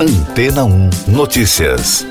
Antena 0.00 0.64
1 0.64 0.90
Notícias. 1.08 2.06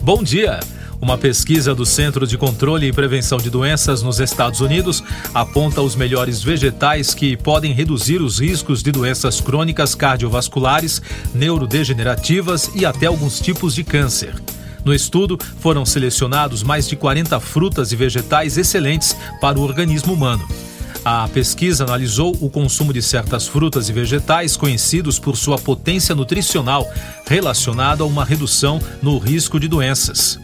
Bom 0.00 0.22
dia. 0.22 0.58
Uma 1.02 1.18
pesquisa 1.18 1.74
do 1.74 1.84
Centro 1.84 2.26
de 2.26 2.38
Controle 2.38 2.86
e 2.86 2.92
Prevenção 2.94 3.36
de 3.36 3.50
Doenças 3.50 4.02
nos 4.02 4.20
Estados 4.20 4.62
Unidos 4.62 5.04
aponta 5.34 5.82
os 5.82 5.94
melhores 5.94 6.42
vegetais 6.42 7.12
que 7.12 7.36
podem 7.36 7.74
reduzir 7.74 8.22
os 8.22 8.38
riscos 8.38 8.82
de 8.82 8.90
doenças 8.90 9.38
crônicas 9.38 9.94
cardiovasculares, 9.94 11.02
neurodegenerativas 11.34 12.70
e 12.74 12.86
até 12.86 13.04
alguns 13.04 13.38
tipos 13.38 13.74
de 13.74 13.84
câncer. 13.84 14.34
No 14.82 14.94
estudo, 14.94 15.38
foram 15.58 15.84
selecionados 15.84 16.62
mais 16.62 16.88
de 16.88 16.96
40 16.96 17.38
frutas 17.38 17.92
e 17.92 17.96
vegetais 17.96 18.56
excelentes 18.56 19.14
para 19.42 19.58
o 19.58 19.62
organismo 19.62 20.14
humano. 20.14 20.69
A 21.04 21.26
pesquisa 21.28 21.84
analisou 21.84 22.36
o 22.40 22.50
consumo 22.50 22.92
de 22.92 23.00
certas 23.00 23.48
frutas 23.48 23.88
e 23.88 23.92
vegetais 23.92 24.54
conhecidos 24.54 25.18
por 25.18 25.34
sua 25.34 25.56
potência 25.56 26.14
nutricional 26.14 26.86
relacionada 27.26 28.02
a 28.02 28.06
uma 28.06 28.24
redução 28.24 28.78
no 29.00 29.16
risco 29.18 29.58
de 29.58 29.66
doenças. 29.66 30.38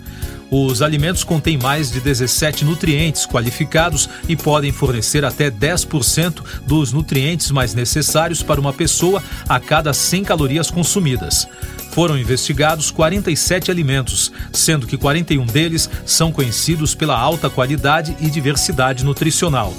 Os 0.50 0.80
alimentos 0.80 1.24
contêm 1.24 1.58
mais 1.58 1.90
de 1.90 2.00
17 2.00 2.64
nutrientes 2.64 3.26
qualificados 3.26 4.08
e 4.28 4.36
podem 4.36 4.72
fornecer 4.72 5.24
até 5.24 5.50
10% 5.50 6.42
dos 6.66 6.92
nutrientes 6.92 7.50
mais 7.50 7.74
necessários 7.74 8.42
para 8.42 8.60
uma 8.60 8.72
pessoa 8.72 9.22
a 9.48 9.60
cada 9.60 9.92
100 9.92 10.24
calorias 10.24 10.70
consumidas. 10.70 11.46
Foram 11.90 12.16
investigados 12.16 12.90
47 12.90 13.70
alimentos, 13.70 14.32
sendo 14.52 14.86
que 14.86 14.96
41 14.96 15.44
deles 15.46 15.90
são 16.06 16.30
conhecidos 16.30 16.94
pela 16.94 17.18
alta 17.18 17.50
qualidade 17.50 18.16
e 18.20 18.30
diversidade 18.30 19.04
nutricional. 19.04 19.74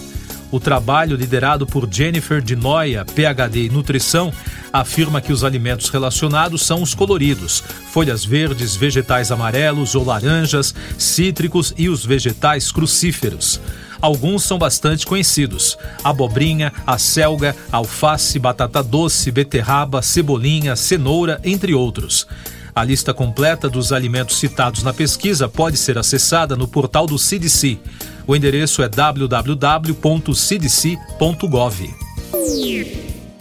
O 0.50 0.60
trabalho 0.60 1.18
liderado 1.18 1.68
por 1.68 1.88
Jennifer 1.92 2.42
de 2.42 2.56
Noia, 2.56 3.04
PhD 3.04 3.66
em 3.66 3.70
nutrição, 3.70 4.32
afirma 4.72 5.20
que 5.20 5.34
os 5.34 5.44
alimentos 5.44 5.90
relacionados 5.90 6.66
são 6.66 6.82
os 6.82 6.96
coloridos, 6.96 7.62
folhas 7.92 8.24
verdes, 8.24 8.76
vegetais 8.76 9.30
amarelos 9.30 9.94
ou 9.94 10.06
laranjas, 10.06 10.74
cítricos 10.98 11.74
e 11.78 11.90
os 11.90 12.06
vegetais 12.06 12.72
crucíferos. 12.72 13.60
Alguns 14.00 14.44
são 14.44 14.58
bastante 14.58 15.06
conhecidos: 15.06 15.78
abobrinha, 16.02 16.72
acelga, 16.86 17.56
alface, 17.70 18.40
batata 18.40 18.82
doce, 18.82 19.32
beterraba, 19.32 20.02
cebolinha, 20.02 20.76
cenoura, 20.76 21.42
entre 21.44 21.74
outros. 21.74 22.26
A 22.74 22.84
lista 22.84 23.12
completa 23.12 23.68
dos 23.68 23.92
alimentos 23.92 24.38
citados 24.38 24.84
na 24.84 24.94
pesquisa 24.94 25.50
pode 25.50 25.78
ser 25.78 25.98
acessada 25.98 26.56
no 26.56 26.68
portal 26.68 27.08
do 27.08 27.18
CDC. 27.18 27.80
O 28.28 28.36
endereço 28.36 28.84
é 28.84 28.90
www.cdc.gov. 28.90 29.96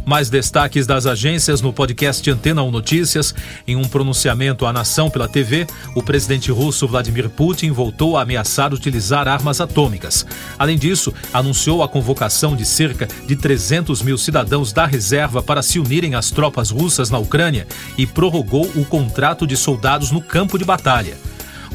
Mais 0.05 0.31
destaques 0.31 0.87
das 0.87 1.05
agências 1.05 1.61
no 1.61 1.73
podcast 1.73 2.31
Antena 2.31 2.63
1 2.63 2.71
Notícias. 2.71 3.35
Em 3.67 3.75
um 3.75 3.83
pronunciamento 3.83 4.65
à 4.65 4.73
nação 4.73 5.11
pela 5.11 5.27
TV, 5.27 5.67
o 5.97 6.03
presidente 6.05 6.53
russo 6.53 6.87
Vladimir 6.87 7.29
Putin 7.29 7.73
voltou 7.73 8.17
a 8.17 8.23
ameaçar 8.23 8.73
utilizar 8.73 9.27
armas 9.27 9.61
atômicas. 9.61 10.25
Além 10.57 10.79
disso, 10.79 11.13
anunciou 11.33 11.83
a 11.83 11.89
convocação 11.89 12.55
de 12.55 12.65
cerca 12.65 13.09
de 13.27 13.35
300 13.35 14.01
mil 14.03 14.17
cidadãos 14.17 14.73
da 14.73 14.87
reserva 14.87 15.43
para 15.43 15.63
se 15.63 15.81
unirem 15.81 16.15
às 16.15 16.31
tropas 16.31 16.71
russas 16.71 17.11
na 17.11 17.19
Ucrânia 17.19 17.67
e 17.99 18.07
prorrogou 18.07 18.71
o 18.77 18.85
contrato 18.85 19.45
de 19.45 19.57
soldados 19.57 20.13
no 20.13 20.23
campo 20.23 20.57
de 20.57 20.65
batalha. 20.65 21.17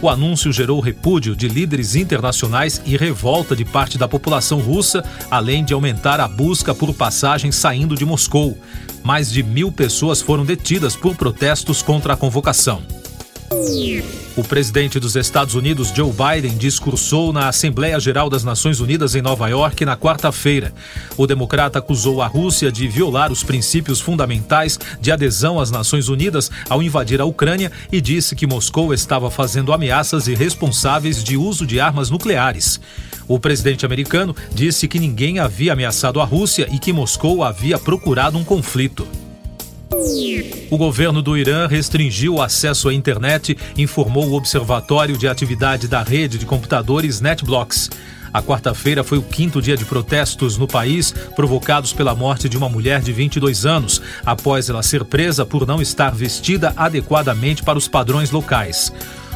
O 0.01 0.09
anúncio 0.09 0.51
gerou 0.51 0.79
repúdio 0.79 1.35
de 1.35 1.47
líderes 1.47 1.95
internacionais 1.95 2.81
e 2.83 2.97
revolta 2.97 3.55
de 3.55 3.63
parte 3.63 3.99
da 3.99 4.07
população 4.07 4.59
russa, 4.59 5.03
além 5.29 5.63
de 5.63 5.75
aumentar 5.75 6.19
a 6.19 6.27
busca 6.27 6.73
por 6.73 6.91
passagens 6.91 7.55
saindo 7.55 7.95
de 7.95 8.03
Moscou. 8.03 8.57
Mais 9.03 9.31
de 9.31 9.43
mil 9.43 9.71
pessoas 9.71 10.19
foram 10.19 10.43
detidas 10.43 10.95
por 10.95 11.15
protestos 11.15 11.83
contra 11.83 12.13
a 12.13 12.17
convocação. 12.17 13.00
O 14.37 14.45
presidente 14.45 14.97
dos 14.97 15.17
Estados 15.17 15.55
Unidos, 15.55 15.91
Joe 15.93 16.09
Biden, 16.09 16.57
discursou 16.57 17.33
na 17.33 17.49
Assembleia 17.49 17.99
Geral 17.99 18.29
das 18.29 18.45
Nações 18.45 18.79
Unidas 18.79 19.13
em 19.13 19.21
Nova 19.21 19.49
York 19.49 19.83
na 19.83 19.97
quarta-feira. 19.97 20.73
O 21.17 21.27
democrata 21.27 21.79
acusou 21.79 22.21
a 22.21 22.27
Rússia 22.27 22.71
de 22.71 22.87
violar 22.87 23.29
os 23.29 23.43
princípios 23.43 23.99
fundamentais 23.99 24.79
de 25.01 25.11
adesão 25.11 25.59
às 25.59 25.69
Nações 25.69 26.07
Unidas 26.07 26.49
ao 26.69 26.81
invadir 26.81 27.19
a 27.19 27.25
Ucrânia 27.25 27.73
e 27.91 27.99
disse 27.99 28.37
que 28.37 28.47
Moscou 28.47 28.93
estava 28.93 29.29
fazendo 29.29 29.73
ameaças 29.73 30.29
irresponsáveis 30.29 31.21
de 31.21 31.35
uso 31.35 31.67
de 31.67 31.77
armas 31.77 32.09
nucleares. 32.09 32.79
O 33.27 33.37
presidente 33.37 33.85
americano 33.85 34.33
disse 34.53 34.87
que 34.87 34.97
ninguém 34.97 35.39
havia 35.39 35.73
ameaçado 35.73 36.21
a 36.21 36.23
Rússia 36.23 36.69
e 36.71 36.79
que 36.79 36.93
Moscou 36.93 37.43
havia 37.43 37.77
procurado 37.77 38.37
um 38.37 38.45
conflito. 38.45 39.05
O 40.69 40.77
governo 40.77 41.21
do 41.21 41.37
Irã 41.37 41.67
restringiu 41.67 42.35
o 42.35 42.41
acesso 42.41 42.87
à 42.87 42.93
internet, 42.93 43.57
informou 43.77 44.29
o 44.29 44.33
Observatório 44.33 45.17
de 45.17 45.27
Atividade 45.27 45.87
da 45.87 46.01
Rede 46.01 46.37
de 46.37 46.45
Computadores 46.45 47.19
NetBlocks. 47.19 47.89
A 48.33 48.41
quarta-feira 48.41 49.03
foi 49.03 49.17
o 49.17 49.21
quinto 49.21 49.61
dia 49.61 49.75
de 49.75 49.83
protestos 49.83 50.57
no 50.57 50.65
país, 50.65 51.13
provocados 51.35 51.91
pela 51.91 52.15
morte 52.15 52.47
de 52.47 52.57
uma 52.57 52.69
mulher 52.69 53.01
de 53.01 53.11
22 53.11 53.65
anos, 53.65 54.01
após 54.25 54.69
ela 54.69 54.81
ser 54.81 55.03
presa 55.03 55.45
por 55.45 55.67
não 55.67 55.81
estar 55.81 56.15
vestida 56.15 56.73
adequadamente 56.77 57.61
para 57.61 57.77
os 57.77 57.89
padrões 57.89 58.31
locais. 58.31 58.93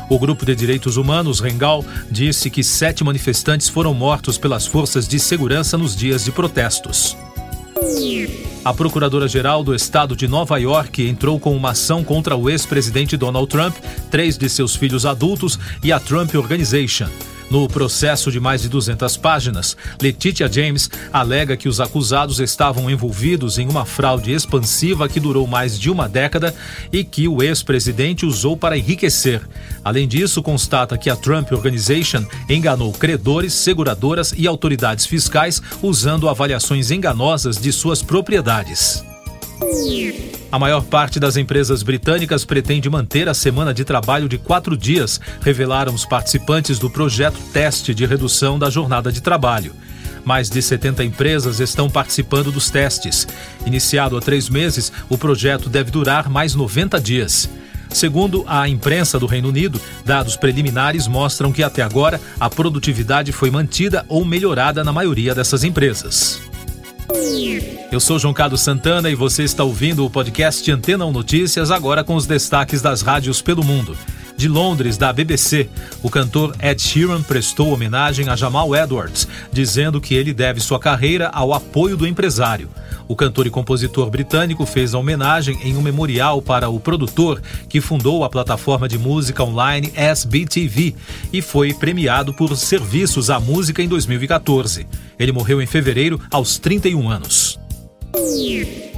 O 0.09 0.17
grupo 0.17 0.45
de 0.45 0.55
direitos 0.55 0.95
humanos, 0.95 1.41
Rengal, 1.41 1.83
disse 2.09 2.49
que 2.49 2.63
sete 2.63 3.03
manifestantes 3.03 3.67
foram 3.67 3.93
mortos 3.93 4.37
pelas 4.37 4.65
forças 4.65 5.05
de 5.05 5.19
segurança 5.19 5.77
nos 5.77 5.95
dias 5.95 6.23
de 6.23 6.31
protestos. 6.31 7.17
A 8.65 8.73
Procuradora-Geral 8.73 9.63
do 9.63 9.75
Estado 9.75 10.15
de 10.15 10.27
Nova 10.27 10.57
York 10.57 11.07
entrou 11.07 11.39
com 11.39 11.55
uma 11.55 11.69
ação 11.69 12.03
contra 12.03 12.35
o 12.35 12.49
ex-presidente 12.49 13.15
Donald 13.15 13.47
Trump, 13.47 13.75
três 14.09 14.39
de 14.39 14.49
seus 14.49 14.75
filhos 14.75 15.05
adultos 15.05 15.59
e 15.83 15.91
a 15.91 15.99
Trump 15.99 16.33
Organization. 16.33 17.07
No 17.49 17.67
processo 17.67 18.31
de 18.31 18.39
mais 18.39 18.61
de 18.61 18.69
200 18.69 19.17
páginas, 19.17 19.77
Letitia 20.01 20.51
James 20.51 20.89
alega 21.13 21.55
que 21.55 21.69
os 21.69 21.79
acusados 21.79 22.39
estavam 22.39 22.89
envolvidos 22.89 23.59
em 23.59 23.67
uma 23.67 23.85
fraude 23.85 24.31
expansiva 24.31 25.07
que 25.07 25.19
durou 25.19 25.45
mais 25.45 25.79
de 25.79 25.89
uma 25.89 26.09
década 26.09 26.53
e 26.91 27.03
que 27.03 27.27
o 27.27 27.43
ex-presidente 27.43 28.25
usou 28.25 28.57
para 28.57 28.77
enriquecer. 28.77 29.41
Além 29.83 30.07
disso, 30.07 30.41
constata 30.41 30.97
que 30.97 31.09
a 31.09 31.15
Trump 31.15 31.51
Organization 31.51 32.25
enganou 32.49 32.91
credores, 32.91 33.53
seguradoras 33.53 34.33
e 34.35 34.47
autoridades 34.47 35.05
fiscais 35.05 35.61
usando 35.81 36.27
avaliações 36.27 36.89
enganosas 36.89 37.57
de 37.57 37.71
suas 37.71 38.01
propriedades. 38.01 39.03
A 40.55 40.59
maior 40.59 40.85
parte 40.85 41.19
das 41.19 41.35
empresas 41.35 41.83
britânicas 41.83 42.45
pretende 42.45 42.89
manter 42.89 43.27
a 43.27 43.33
semana 43.33 43.73
de 43.73 43.83
trabalho 43.83 44.29
de 44.29 44.37
quatro 44.37 44.77
dias, 44.77 45.19
revelaram 45.41 45.93
os 45.93 46.05
participantes 46.05 46.79
do 46.79 46.89
projeto 46.89 47.37
Teste 47.51 47.93
de 47.93 48.05
Redução 48.05 48.57
da 48.57 48.69
Jornada 48.69 49.11
de 49.11 49.19
Trabalho. 49.19 49.75
Mais 50.23 50.49
de 50.49 50.61
70 50.61 51.03
empresas 51.03 51.59
estão 51.59 51.89
participando 51.89 52.53
dos 52.53 52.69
testes. 52.69 53.27
Iniciado 53.65 54.15
há 54.15 54.21
três 54.21 54.47
meses, 54.47 54.93
o 55.09 55.17
projeto 55.17 55.67
deve 55.67 55.91
durar 55.91 56.29
mais 56.29 56.55
90 56.55 57.01
dias. 57.01 57.49
Segundo 57.89 58.45
a 58.47 58.65
imprensa 58.69 59.19
do 59.19 59.25
Reino 59.25 59.49
Unido, 59.49 59.81
dados 60.05 60.37
preliminares 60.37 61.05
mostram 61.05 61.51
que 61.51 61.63
até 61.63 61.81
agora 61.81 62.21
a 62.39 62.49
produtividade 62.49 63.33
foi 63.33 63.51
mantida 63.51 64.05
ou 64.07 64.23
melhorada 64.23 64.85
na 64.85 64.93
maioria 64.93 65.35
dessas 65.35 65.65
empresas. 65.65 66.54
Eu 67.91 67.99
sou 67.99 68.17
João 68.17 68.33
Carlos 68.33 68.61
Santana 68.61 69.09
e 69.09 69.15
você 69.15 69.43
está 69.43 69.63
ouvindo 69.63 70.05
o 70.05 70.09
podcast 70.09 70.69
Antena 70.71 71.05
1 71.05 71.11
Notícias, 71.11 71.69
agora 71.69 72.03
com 72.03 72.15
os 72.15 72.25
destaques 72.25 72.81
das 72.81 73.01
rádios 73.01 73.41
pelo 73.41 73.63
mundo. 73.63 73.95
De 74.37 74.49
Londres, 74.49 74.97
da 74.97 75.13
BBC, 75.13 75.69
o 76.03 76.09
cantor 76.09 76.55
Ed 76.61 76.81
Sheeran 76.81 77.23
prestou 77.23 77.71
homenagem 77.71 78.27
a 78.27 78.35
Jamal 78.35 78.75
Edwards, 78.75 79.27
dizendo 79.51 80.01
que 80.01 80.13
ele 80.13 80.33
deve 80.33 80.59
sua 80.59 80.77
carreira 80.77 81.29
ao 81.29 81.53
apoio 81.53 81.95
do 81.95 82.05
empresário. 82.05 82.69
O 83.07 83.15
cantor 83.15 83.47
e 83.47 83.49
compositor 83.49 84.09
britânico 84.09 84.65
fez 84.65 84.93
a 84.93 84.99
homenagem 84.99 85.57
em 85.63 85.77
um 85.77 85.81
memorial 85.81 86.41
para 86.41 86.69
o 86.69 86.79
produtor 86.79 87.41
que 87.69 87.79
fundou 87.79 88.23
a 88.23 88.29
plataforma 88.29 88.89
de 88.89 88.97
música 88.97 89.43
online 89.43 89.91
SBTV 89.95 90.95
e 91.31 91.41
foi 91.41 91.73
premiado 91.73 92.33
por 92.33 92.55
serviços 92.57 93.29
à 93.29 93.39
música 93.39 93.81
em 93.81 93.87
2014. 93.87 94.85
Ele 95.17 95.31
morreu 95.31 95.61
em 95.61 95.65
fevereiro 95.65 96.19
aos 96.31 96.57
31 96.57 97.09
anos. 97.09 97.59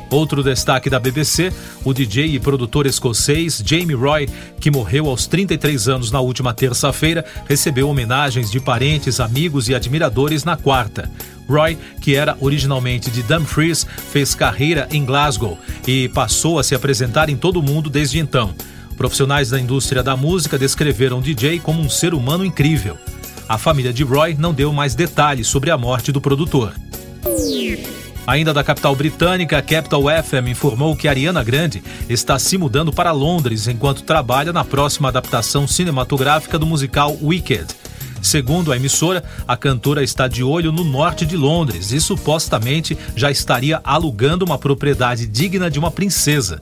Outro 0.09 0.41
destaque 0.41 0.89
da 0.89 0.99
BBC, 0.99 1.51
o 1.83 1.93
DJ 1.93 2.35
e 2.35 2.39
produtor 2.39 2.85
escocês 2.85 3.61
Jamie 3.65 3.95
Roy, 3.95 4.29
que 4.59 4.71
morreu 4.71 5.07
aos 5.07 5.27
33 5.27 5.89
anos 5.89 6.11
na 6.11 6.21
última 6.21 6.53
terça-feira, 6.53 7.25
recebeu 7.45 7.89
homenagens 7.89 8.49
de 8.49 8.59
parentes, 8.59 9.19
amigos 9.19 9.67
e 9.67 9.75
admiradores 9.75 10.45
na 10.45 10.55
quarta. 10.55 11.11
Roy, 11.49 11.77
que 12.01 12.15
era 12.15 12.37
originalmente 12.39 13.11
de 13.11 13.21
Dumfries, 13.23 13.85
fez 14.11 14.33
carreira 14.33 14.87
em 14.91 15.03
Glasgow 15.03 15.57
e 15.85 16.07
passou 16.09 16.57
a 16.57 16.63
se 16.63 16.73
apresentar 16.73 17.29
em 17.29 17.35
todo 17.35 17.59
o 17.59 17.63
mundo 17.63 17.89
desde 17.89 18.19
então. 18.19 18.53
Profissionais 18.97 19.49
da 19.49 19.59
indústria 19.59 20.01
da 20.01 20.15
música 20.15 20.57
descreveram 20.57 21.19
o 21.19 21.21
DJ 21.21 21.59
como 21.59 21.81
um 21.81 21.89
ser 21.89 22.13
humano 22.13 22.45
incrível. 22.45 22.97
A 23.47 23.57
família 23.57 23.93
de 23.93 24.03
Roy 24.03 24.35
não 24.37 24.53
deu 24.53 24.73
mais 24.73 24.95
detalhes 24.95 25.47
sobre 25.47 25.69
a 25.69 25.77
morte 25.77 26.11
do 26.11 26.19
produtor. 26.19 26.73
Ainda 28.27 28.53
da 28.53 28.61
capital 28.61 28.93
britânica, 28.93 29.57
a 29.57 29.61
Capital 29.61 30.03
FM 30.03 30.49
informou 30.49 30.97
que 30.97 31.07
Ariana 31.07 31.41
Grande 31.41 31.81
está 32.09 32.37
se 32.37 32.57
mudando 32.57 32.91
para 32.91 33.13
Londres 33.13 33.69
enquanto 33.69 34.03
trabalha 34.03 34.51
na 34.51 34.65
próxima 34.65 35.07
adaptação 35.07 35.65
cinematográfica 35.65 36.59
do 36.59 36.65
musical 36.65 37.17
Wicked. 37.21 37.67
Segundo 38.21 38.73
a 38.73 38.75
emissora, 38.75 39.23
a 39.47 39.55
cantora 39.55 40.03
está 40.03 40.27
de 40.27 40.43
olho 40.43 40.73
no 40.73 40.83
norte 40.83 41.25
de 41.25 41.37
Londres 41.37 41.93
e 41.93 42.01
supostamente 42.01 42.97
já 43.15 43.31
estaria 43.31 43.79
alugando 43.81 44.43
uma 44.43 44.57
propriedade 44.57 45.25
digna 45.25 45.71
de 45.71 45.79
uma 45.79 45.89
princesa. 45.89 46.59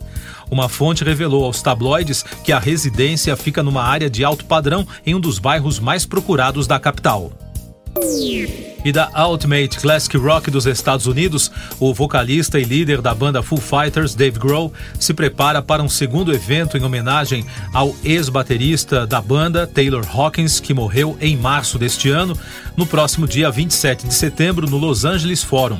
Uma 0.52 0.70
fonte 0.70 1.04
revelou 1.04 1.46
aos 1.46 1.64
tabloides 1.64 2.24
que 2.44 2.52
a 2.52 2.60
residência 2.60 3.36
fica 3.36 3.64
numa 3.64 3.82
área 3.82 4.08
de 4.08 4.24
alto 4.24 4.46
padrão 4.46 4.88
em 5.04 5.16
um 5.16 5.20
dos 5.20 5.40
bairros 5.40 5.80
mais 5.80 6.06
procurados 6.06 6.68
da 6.68 6.80
capital. 6.80 7.32
E 8.86 8.92
da 8.92 9.10
Ultimate 9.28 9.80
Classic 9.80 10.16
Rock 10.16 10.52
dos 10.52 10.68
Estados 10.68 11.08
Unidos, 11.08 11.52
o 11.80 11.92
vocalista 11.92 12.60
e 12.60 12.64
líder 12.64 13.02
da 13.02 13.16
banda 13.16 13.42
Foo 13.42 13.58
Fighters, 13.58 14.14
Dave 14.14 14.38
Grohl, 14.38 14.72
se 15.00 15.12
prepara 15.12 15.60
para 15.60 15.82
um 15.82 15.90
segundo 15.90 16.32
evento 16.32 16.78
em 16.78 16.84
homenagem 16.84 17.44
ao 17.74 17.96
ex-baterista 18.04 19.08
da 19.08 19.20
banda, 19.20 19.66
Taylor 19.66 20.06
Hawkins, 20.08 20.60
que 20.60 20.72
morreu 20.72 21.18
em 21.20 21.36
março 21.36 21.80
deste 21.80 22.12
ano, 22.12 22.38
no 22.78 22.86
próximo 22.86 23.28
dia 23.28 23.50
27 23.50 24.06
de 24.06 24.14
setembro, 24.14 24.70
no 24.70 24.78
Los 24.78 25.04
Angeles 25.04 25.44
Forum. 25.44 25.80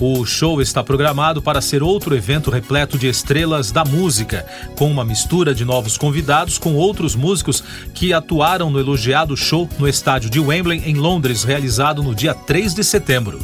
O 0.00 0.24
show 0.24 0.62
está 0.62 0.82
programado 0.82 1.42
para 1.42 1.60
ser 1.60 1.82
outro 1.82 2.16
evento 2.16 2.50
repleto 2.50 2.96
de 2.96 3.06
estrelas 3.06 3.70
da 3.70 3.84
música, 3.84 4.46
com 4.74 4.90
uma 4.90 5.04
mistura 5.04 5.54
de 5.54 5.62
novos 5.62 5.98
convidados 5.98 6.56
com 6.56 6.74
outros 6.74 7.14
músicos 7.14 7.62
que 7.92 8.14
atuaram 8.14 8.70
no 8.70 8.80
elogiado 8.80 9.36
show 9.36 9.68
no 9.78 9.86
estádio 9.86 10.30
de 10.30 10.40
Wembley, 10.40 10.82
em 10.86 10.94
Londres, 10.94 11.44
realizado 11.44 12.02
no 12.02 12.14
dia 12.14 12.32
3 12.32 12.72
de 12.72 12.82
setembro. 12.82 13.38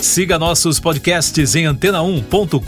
Siga 0.00 0.40
nossos 0.40 0.80
podcasts 0.80 1.54
em 1.54 1.66
antena1.com.br. 1.66 2.62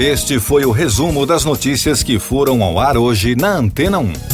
Este 0.00 0.40
foi 0.40 0.64
o 0.64 0.70
resumo 0.70 1.26
das 1.26 1.44
notícias 1.44 2.02
que 2.02 2.18
foram 2.18 2.62
ao 2.62 2.80
ar 2.80 2.96
hoje 2.96 3.36
na 3.36 3.56
Antena 3.56 3.98
1. 3.98 4.33